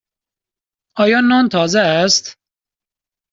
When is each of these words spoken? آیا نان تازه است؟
آیا 0.97 1.19
نان 1.21 1.49
تازه 1.49 1.79
است؟ 1.79 2.37